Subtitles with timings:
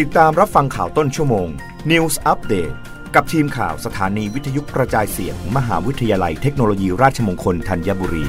[0.00, 1.48] ติดตามรับฟังข่าวต้นชั่วโมง
[1.90, 2.74] News Update
[3.14, 8.24] กับทีมข่าวสถานีวิทยุกระจายเสียงมมหาวิทยาลัยเทคโนโลยีราชมงคลธัญบุรี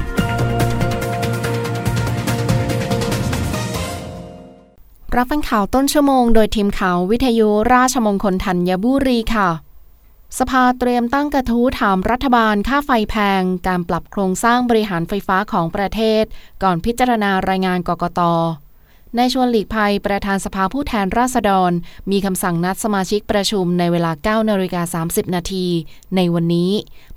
[5.16, 9.48] รับฟังข่าวต้นชั่วโมงโดยทีมข่าววิทยุราชมงคลธัญบุรีค่ะ
[10.38, 16.24] สภาเตรียมตั้งกระทู้ถามรัฐบาลค่าไฟแพง การปรับโครงสร้างบริหารไฟฟ้าของประเทศ
[16.62, 18.22] ก่อนพิจารณารายงานกกต
[19.16, 21.72] ในชวนหลีกภัยประธานสภาผู้แทนราษฎร
[22.10, 25.66] มีคำสั่งนัดสมาชิกประชุมในเวลา 9นาฬิกา30 นาที
[26.16, 26.70] ในวันนี้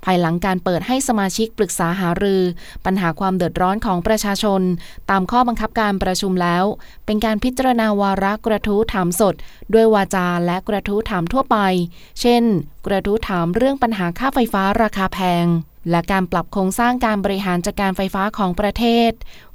[0.04, 2.42] ภายหลังการเปิดให้สมาชิกปรึกษาหารือ
[2.84, 4.62] ปัญหาความเดือดร้อนของประชาชน
[5.10, 6.64] ตามข้อบังคับการประชุมแล้ว
[7.06, 9.34] เป็นการพิจารณาวาระกระทู้ถามสด
[9.74, 11.56] ด้วยวาจาและกระทู้ถามทั่วไป
[12.20, 12.42] เช่น
[12.86, 15.46] กระทู้ถามเรื่องปัญหาค่าไฟฟ้าราคาแพง
[15.90, 19.10] และการปรับโครงสร้างการบริหารจัดการไฟฟ้าของประเทศ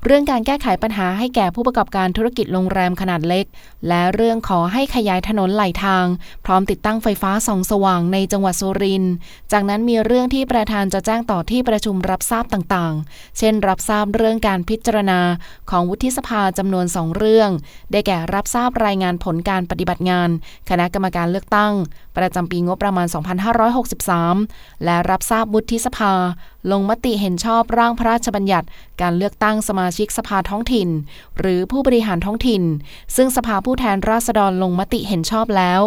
[0.08, 3.46] เรื่องการแก้ไขปัญหาให้แก่ผู้ประกอบการธุรกิจโรงแรมขนาดเล็ก
[3.88, 6.06] และเรื่องขอให้ขยายถนนไหลทาง
[6.46, 9.14] พร้อมติดตั้งไฟฟ้าส่องสว่างในจังหวัดสุรินทร์
[9.52, 15.20] จากนั้นมีเรื่องที่ประธานจะแจ้งต่อที่ประชุมรับทราบต่างๆ เช่น รับทราบเรื่องการพิจารณา
[15.70, 17.50] ของวุฒิสภาจำนวนสองเรื่อง
[17.92, 20.30] ได้แก่รับทราบรายงานผลการปฏิบัติงาน
[20.70, 21.74] คณะกรรมการเลือกตั้ง
[22.18, 23.08] ประจำปีงบประมาณ
[23.96, 26.14] 2563 และรับทราบวุฒิสภา
[26.72, 28.68] ลงมติเห็นชอบร่างพระราชบัญญัติ
[29.02, 30.90] การเลือกตั้งสมาชิกสภาท้องถิ่น
[31.38, 32.64] หรือผู้บริหารท้องถิ่น
[33.16, 35.82] ซึ่งสภาผู้แทนราษฎรลงมติเห็นชอบแล้ว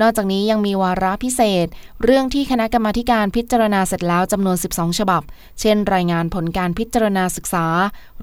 [0.00, 1.66] นอกจากนี้ยังมีวาระพิเศษ
[2.02, 5.22] เรื่องที่คณะกรรมาการพิจารณาเสร็จแล้วจำนวน 12 ฉบับ
[5.60, 7.66] เช่น รายงานผลการพิจารณาศึกษา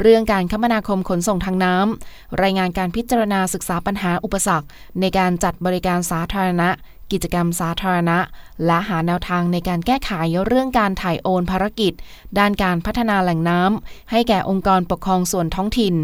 [0.02, 4.68] เรื่องการคมนาคมขนส่งทางน้ำรายงานการพิจารณาศึกษาปัญหาอุปสรรค
[5.00, 6.70] ในการจัดบริการสาธารณะ
[7.12, 8.20] กิจกรรมสาธารณะ
[8.66, 10.12] และหาแนวทางในการแก้ไข
[10.46, 11.94] เรื่องการถ่ายโอนภารกิจ
[12.38, 15.96] ด้านการพัฒนาแหล่งน้ำให้แก่องค์กรปกครองส่วนท้องถิ่น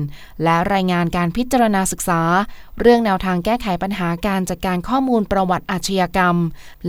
[0.44, 2.22] และรายงานการพิจารณาศึกษา
[2.80, 6.36] เรื่องแนวทางแก้ไขปัญหาการจัดการข้อมูลประวัติอาชญากรรม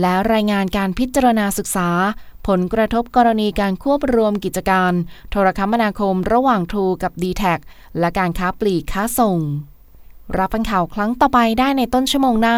[0.01, 1.89] และรายงานการพิจารณาศึกษา
[2.47, 4.93] ผลกระทบกรณีการควบรวมกิจการ
[5.29, 7.43] โทรคมนาคมระหว่างทูกับ d t แท
[7.99, 9.39] และการค้าปลีกค้าส่ง
[10.37, 12.57] รับฟังข่าวครั้งต่อไปได้ในต้นชั่วโมงหน้า